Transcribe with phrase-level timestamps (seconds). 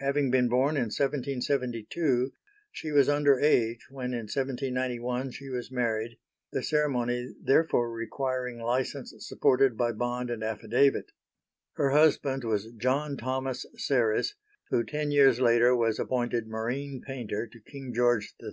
[0.00, 2.34] Having been born in 1772
[2.72, 6.18] she was under age when in 1791 she was married,
[6.52, 11.06] the ceremony therefore requiring licence supported by bond and affidavit.
[11.76, 14.34] Her husband was John Thomas Serres
[14.68, 18.50] who ten years later was appointed marine painter to King George III.